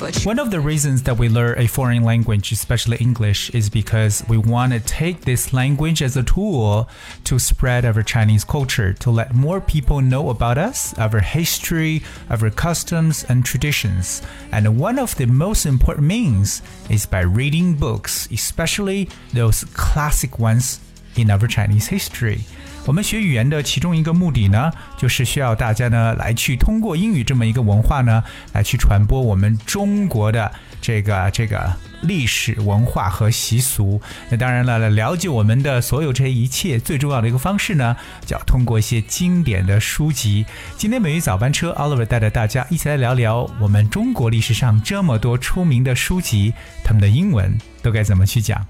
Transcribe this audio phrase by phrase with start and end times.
[0.00, 4.24] You One of the reasons that we learn a foreign language, especially English, is because
[4.28, 6.88] we want to take this language as a tool
[7.24, 12.48] to spread our Chinese culture, to let more people know about us, our history, our
[12.48, 14.22] customs and traditions.
[14.52, 20.80] And one of the most important means is by reading books, especially those classic ones
[21.16, 22.46] in our Chinese history.
[22.86, 31.72] 我们学语言的其中一个目的呢，就是需要大家呢来去通过英语这么一个文化呢，来去传播我们中国的这个这个
[32.02, 34.00] 历史文化和习俗。
[34.30, 40.44] 那当然了，来了解我们的所有这一切，最重要的一个方式呢，就要通过一些经典的书籍。
[40.76, 48.66] 今天美语早班车，Oliver 带着大家一起来聊聊我们中国历史上这么多出名的书籍，他们的英文都该怎么去讲。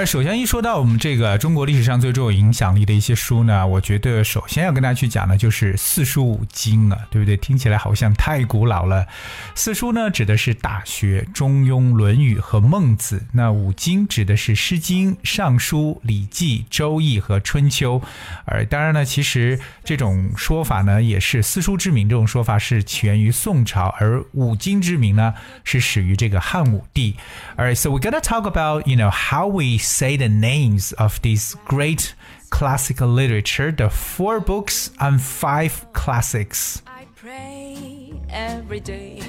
[0.00, 7.36] 而首先一说到我们这个中国历史上最具有影响力的一些书呢，我觉得首先要跟大家去讲的就是四书五经啊，对不对？
[7.36, 9.06] 听起来好像太古老了。
[9.54, 18.00] 四书呢指的是《大学》《中庸》《论语》和《孟子》，那五经指的是《诗经》《尚书》《礼记》《周易》和《春秋》。
[18.46, 27.16] 而当然呢，其实这种说法呢，也是四书之名这种说法是起源于宋朝，而五经之名呢是始于这个汉武帝。
[27.58, 32.13] Alright, so we're gonna talk about you know how we say the names of these great
[32.49, 36.77] classical literature, the four books and five classics.
[36.85, 39.21] I pray every day.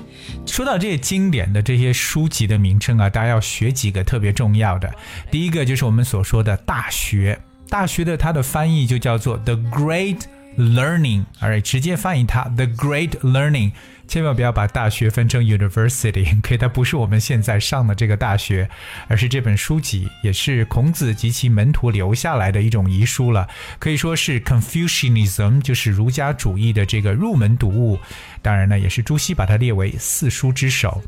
[0.47, 4.93] 说到这些经典的这些书籍的名称啊，大家要学几个特别重要的。
[5.31, 10.21] 第一个就是我们所说的《大学》，《大学》的它的翻译就叫做 The Great
[10.58, 13.72] Learning，而直接翻译它 The Great Learning。
[14.08, 18.70] 千万不要把大学分成 university，可 以，它不是我们现在上的这个大学，
[19.08, 23.48] 而是这本书籍也是孔子及其门徒留下来的一种遗书了，
[23.80, 27.98] 可以说是 Confucianism，就是儒家主义的这个入门读物。
[28.42, 31.02] 当然呢，也是朱熹把它列为四书之首。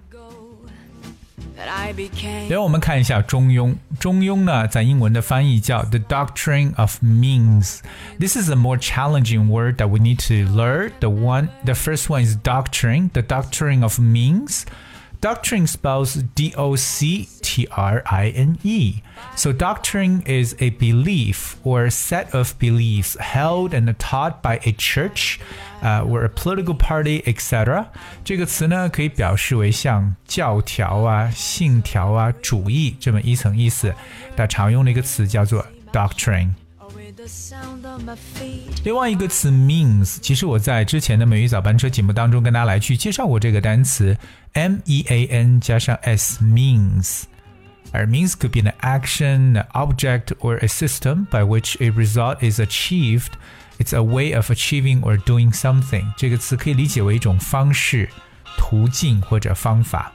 [1.56, 3.68] That I became 然后我们看一下《中庸》，《
[4.00, 10.92] 中庸》呢，在英文的翻译叫 The Doctrine of Means。This is a more challenging word that we need to learn.
[10.98, 13.10] The one, the first one is doctrine.
[13.12, 14.64] The doctrine of means.
[15.20, 19.02] Doctrine spells D O C T R I N E.
[19.34, 25.40] So, doctrine is a belief or set of beliefs held and taught by a church,
[25.82, 27.86] uh, or a political party, etc.
[28.24, 33.94] 这个词呢，可以表示为像教条啊、信条啊、主义这么一层意思。
[34.36, 36.50] 它常用的一个词叫做 doctrine。
[36.80, 38.82] or with the sound of my feet.
[38.84, 44.16] 另外一个词 means，其实我在之前的美语早班车节目当中跟大家来去介绍过这个单词
[44.52, 47.24] m e a n 加上 s means。
[47.90, 52.60] 而 means could be an action, an object, or a system by which a result is
[52.60, 53.32] achieved.
[53.78, 56.12] It's a way of achieving or doing something.
[56.16, 58.08] 这个词可以理解为一种方式、
[58.56, 60.12] 途径或者方法。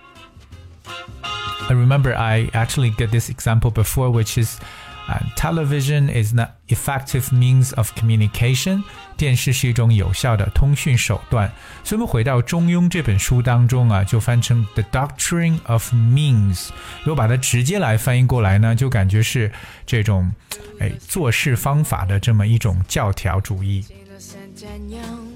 [1.70, 4.60] I remember I actually get this example before, which is
[5.08, 8.84] uh, television is an effective means of communication.
[9.16, 11.52] 电视是一种有效的通讯手段。
[11.84, 16.70] 所以我们回到《中庸》这本书当中啊，就翻成 The Doctrine of Means。
[17.04, 19.52] 如果把它直接来翻译过来呢，就感觉是
[19.86, 20.32] 这种，
[20.80, 23.86] 哎，做事方法的这么一种教条主义。
[23.90, 25.34] Innocent and young.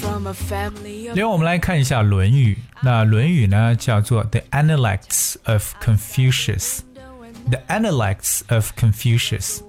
[0.00, 2.54] From a family of 另外，我们来看一下《论语》。
[2.82, 6.80] 那《论语》呢，叫做 The Analects of Confucius。
[7.49, 9.61] the Analects of Confucius。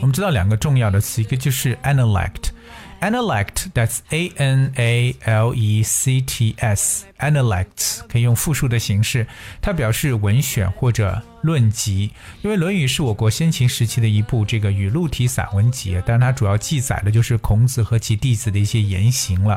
[0.00, 5.12] 我们知道两个重要的词，一个就是 Analect，Analect that's ANA
[5.52, 7.02] LECTS。
[7.18, 9.26] Analects 可以用复数的形式，
[9.60, 12.12] 它表示文选或者论集。
[12.42, 19.54] 因为《论语》是我国先秦时期的一部这个语录体散文集，但它主要记载的就是孔子和其弟子的一些言行了。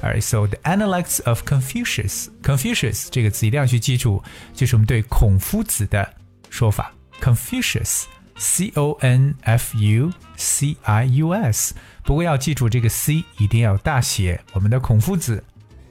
[0.00, 4.22] 啊，so the Analects of Confucius，confucius 这个词一定要去记住，
[4.54, 6.14] 就是我们对孔夫子的。
[6.52, 6.92] 说法。
[7.20, 8.04] Confucius。
[8.36, 11.74] C O N F U C I U S。
[12.02, 14.42] 不过要记住这个 C 一定要大写。
[14.52, 15.42] 我们的孔夫子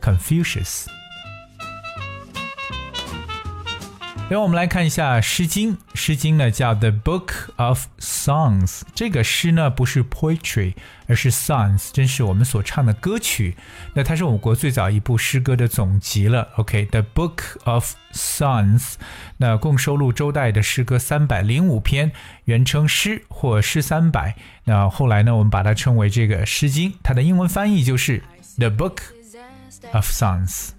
[0.01, 0.85] ，Confucius。
[4.37, 8.83] 后我们来看一下《诗经》，《诗经》呢叫 The Book of Songs。
[8.95, 10.73] 这个诗呢不是 poetry，
[11.07, 13.57] 而是 songs，真是我们所唱的歌曲。
[13.93, 16.47] 那它是我国最早一部诗歌的总集了。
[16.55, 18.93] OK，The Book of Songs，
[19.35, 22.13] 那共收录周代的诗歌三百零五篇，
[22.45, 24.37] 原称诗或诗三百。
[24.63, 28.23] 那后来呢，我们把它称为这个《诗经》，它的英文翻译就是
[28.57, 28.99] The Book
[29.91, 30.69] of Songs。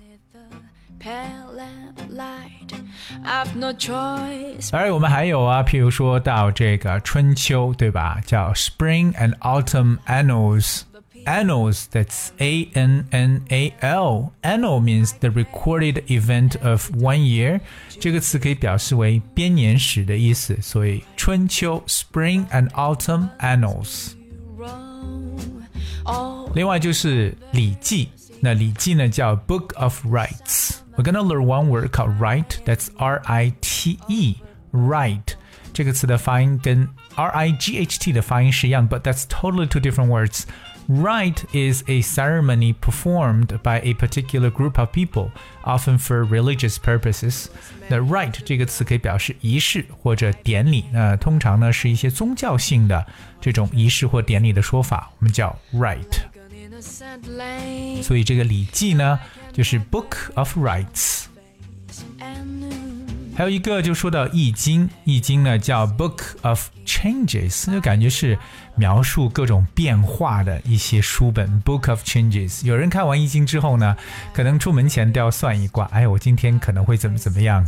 [3.24, 4.70] I've no choice.
[4.70, 8.20] 当然，我们还有啊，譬如说到这个春秋，对吧？
[8.26, 10.82] 叫 Spring and Autumn Annals。
[11.24, 14.32] Annals, that's A N N A L.
[14.42, 17.60] Annal means the recorded event of one year.
[18.00, 24.14] 这个词可以表示为编年史的意思，所以春秋 Spring and Autumn Annals.
[26.04, 26.52] Annals。
[26.54, 28.06] 另外就是《礼记》，
[28.40, 30.78] 那《礼记》呢叫 Book of Rites。
[30.96, 32.60] we're gonna learn one word called rite.
[32.64, 34.36] That's R-I-T-E,
[34.72, 35.34] rite.
[35.72, 40.44] 这个词的发音跟 R-I-G-H-T 的发音是一样，but that's totally two different words.
[40.88, 45.30] Rite is a ceremony performed by a particular group of people,
[45.62, 47.46] often for religious purposes.
[47.88, 53.06] 那 rite 这个词可以表示仪式或者典礼，那通常呢是一些宗教性的
[53.40, 56.18] 这种仪式或典礼的说法，我们叫 rite。
[58.02, 59.18] 所以这个《礼记》呢，
[59.52, 61.24] 就是 Book of Rights。
[63.34, 68.38] 还有一个就说到《易经》，《易经》呢叫 Book of Changes，就感觉是
[68.76, 71.62] 描述各种变化的一些书本。
[71.62, 73.96] Book of Changes，有人看完《易经》之后呢，
[74.34, 77.66] 可能出门前都要算一卦，哎，我今天可能会怎么怎么样。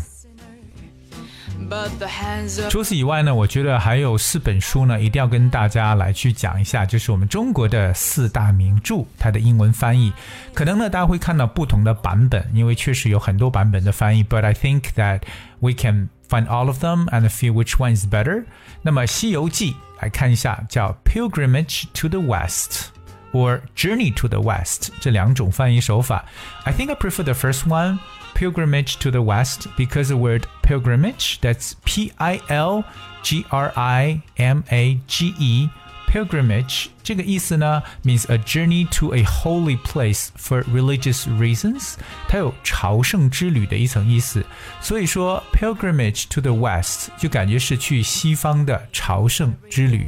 [2.69, 10.13] 除此以外呢，我觉得还有四本书呢，一定要跟大家来去讲一下，就是我们中国的四大名着，它的英文翻译。
[10.53, 14.23] 可能呢，大家会看到不同的版本，因为确实有很多版本的翻译。
[14.23, 15.21] But I think that
[15.59, 18.45] we can find all of them and feel which one is better。
[18.81, 26.25] 那么《西游记》来看一下，叫 Pilgrimage to the West。or Journey to the West 这两种翻译手法。
[26.63, 27.99] I think I prefer the first one,
[28.33, 32.83] pilgrimage to the West, because the word pilgrimage, that's P I L
[33.23, 35.69] G R I M A G E.
[36.11, 41.93] Pilgrimage 这个意思呢，means a journey to a holy place for religious reasons。
[42.27, 44.43] 它有朝圣之旅的一层意思，
[44.81, 50.07] 所以说 pilgrimage to the west 就感觉是去西方的朝圣之旅。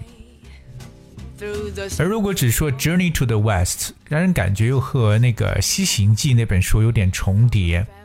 [1.37, 8.04] through the 而如果只说 Journey to the West，让人感觉又和那个《西行记》那本书有点重叠， family of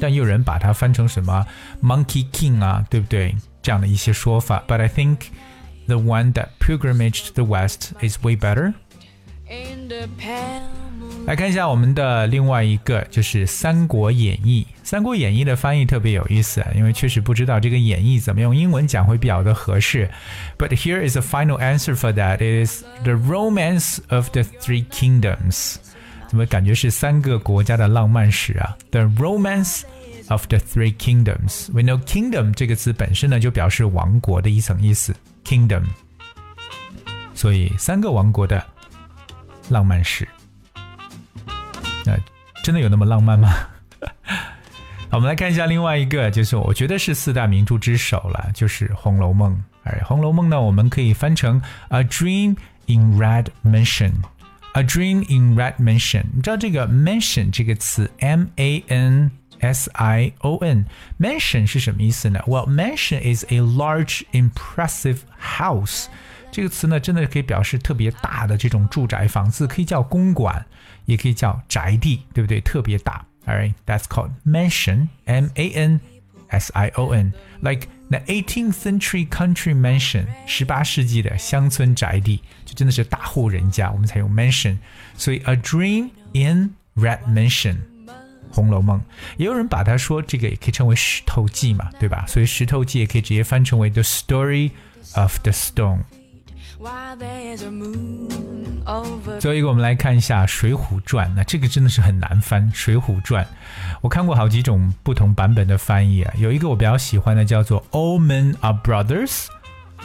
[0.00, 1.46] 但也有人把它翻成什么
[1.82, 3.34] Monkey King 啊，对不对？
[3.62, 4.62] 这样的一些说法。
[4.68, 5.16] But I think
[5.86, 8.74] the one that pilgrimage to the West is way better。
[9.48, 10.62] In the pale
[10.98, 11.24] moon.
[11.26, 20.10] 来看一下我们的另外一个，就是《三国演义》。《三国演义》的翻译特别有意思，因为确实不知道这个演义怎么用英文讲会比较的合适。
[20.58, 22.38] But here is a final answer for that.
[22.38, 25.76] It is the romance of the three kingdoms.
[26.31, 29.81] 怎么感觉是三个国家的浪漫史啊？The romance
[30.29, 31.69] of the three kingdoms.
[31.73, 35.13] We know kingdom 这个词本身呢就表示王国的一层意思
[35.43, 35.83] ，kingdom。
[37.33, 38.65] 所以三个王国的
[39.67, 40.25] 浪漫史。
[42.05, 42.17] 那
[42.63, 43.53] 真的有那么浪漫吗？
[45.11, 49.53] 好，我们来看一下另外一个，就是我觉得是四大名著之首了，就是《红楼梦》。
[49.83, 52.55] 而《红楼梦》呢，我们可以翻成 A Dream
[52.85, 54.13] in Red Mansion。
[54.72, 62.40] A Dream in Red Mansion，你知道这个 mansion 这个词，M A N S I O N，mansion 是什么意思呢？
[62.46, 66.06] Well, mansion is a large, impressive house。
[66.52, 70.64] 这个词呢，真的可以表示特别大的这种住宅房子，可以叫公馆，
[71.06, 72.60] 也可以叫宅地，对不对？
[72.60, 73.24] 特别大。
[73.46, 75.08] Alright, that's called mansion.
[75.24, 76.00] M A N
[76.50, 77.32] S I O N.
[77.60, 84.76] Like the 18th century country mansion，十八世纪的乡村宅地，就真的是大户人家，我们才用 mansion。
[85.16, 87.76] 所以 A Dream in Red Mansion。《
[88.58, 88.98] 红楼梦》，
[89.36, 92.24] 也有人把它说这个也可以称为《石头记》嘛，对吧？
[92.26, 94.70] 所以《石头记》也可以直接翻成为 The Story
[95.14, 96.04] of the Stone。
[99.39, 101.29] 最后一个，我们来看一下《水浒传》。
[101.35, 103.43] 那这个真的是很难翻，《水浒传》。
[104.01, 109.45] 我看过好几种不同版本的翻译啊，有一个我比较喜欢的叫做 “All men are brothers”。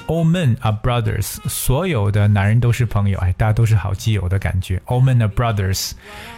[0.09, 4.81] All men are brothers，所有的男人都是朋友，哎，大家都是好基友的感觉。
[4.87, 5.93] All men are brothers，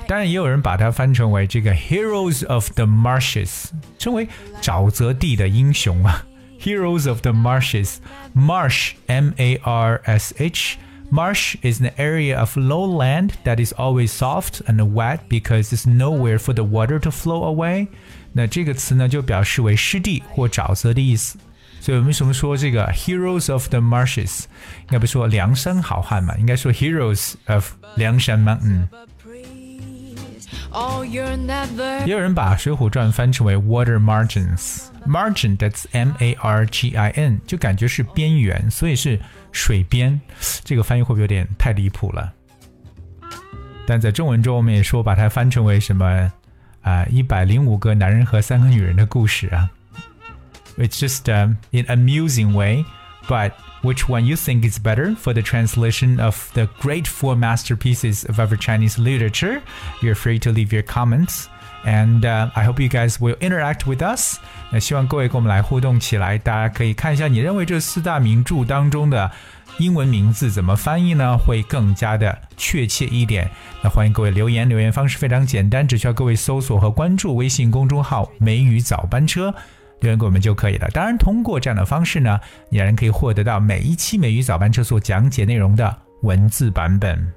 [0.06, 3.66] 当然也有人把它翻成为这个 Heroes of the Marshes，
[3.98, 4.26] 称为
[4.62, 6.24] 沼泽地的英雄啊。
[6.57, 7.97] Heroes of the Marshes.
[8.33, 10.77] Marsh, M A R S H.
[11.09, 15.85] Marsh is an area of low land that is always soft and wet because there's
[15.85, 17.87] nowhere for the water to flow away.
[18.31, 21.37] 那这个词呢就表示为湿地或沼泽的意思。
[21.79, 24.45] 所以我们为什么说这个 heroes of the marshes？
[24.83, 28.87] 应该不说梁山好汉嘛，应该说 heroes of 梁山嘛，嗯。
[32.05, 39.19] 也有人把《水浒传》翻成为 water margins，margin that's M A R G I N，就感觉是边缘，所以是
[39.51, 40.19] 水边。
[40.63, 42.31] 这个翻译会不会有点太离谱了？
[43.85, 46.31] 但在中文中，我们也说把它翻成为什么
[46.81, 47.05] 啊？
[47.09, 49.69] 一百零五个男人和三个女人的故事啊。
[50.77, 52.83] It's just um, in amusing way,
[53.28, 58.28] but which one you think is better for the translation of the great four masterpieces
[58.28, 59.60] of ever Chinese literature.
[60.00, 61.46] You're free to leave your comments.
[61.84, 64.38] And uh, I hope you guys will interact with us。
[64.70, 66.36] 那希望各位跟我们来互动起来。
[66.36, 69.30] 大家可以看一下，你认为这四大名著当中的
[69.78, 71.38] 英文名字怎么翻译呢？
[71.38, 73.48] 会更加的确切一点。
[73.80, 79.54] 那欢迎各位留言，留言方式非常简单，只需要各位搜索和关注微信公众号“美语早班车”。
[80.00, 80.88] 留言给我们就可以了。
[80.92, 82.38] 当然，通过这样的方式呢，
[82.70, 87.32] 你还可以获得到每一期美语早班车所讲解内容的文字版本。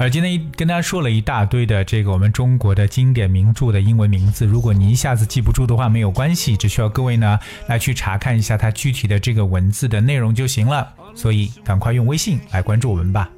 [0.00, 10.92] 而今天跟大家说了一大堆的这个我们中国的经典名著的英文名字，如果你一下子记不住的话，没有关系，只需要各位呢来去查看一下它具体的这个文字的内容就行了。
[11.14, 13.28] 所以，赶快用微信来关注我们吧。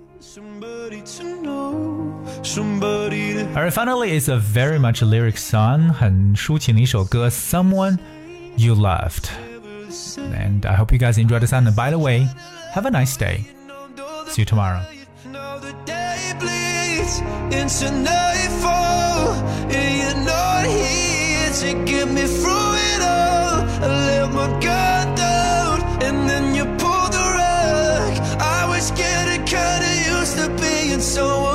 [3.56, 7.98] Alright, finally, it's a very much a lyric song, 很抒情的一首歌, Someone
[8.58, 9.30] You Loved.
[10.18, 11.66] And I hope you guys enjoyed the song.
[11.68, 12.28] And by the way,
[12.74, 13.46] have a nice day.
[14.28, 14.82] See you tomorrow.
[17.52, 19.34] Into nightfall,
[19.70, 23.66] and you're not here to get me through it all.
[23.84, 28.14] I let my guard down, and then you pulled the rug.
[28.40, 31.55] I was getting kinda used to being someone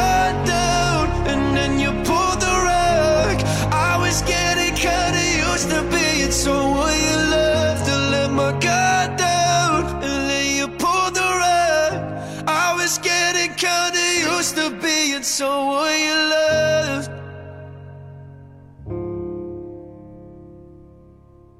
[6.31, 7.85] being someone you loved.
[7.85, 11.93] to let my guard down, and then you pulled the rug.
[12.47, 13.99] I was getting kinda
[14.37, 16.40] used to being someone you loved.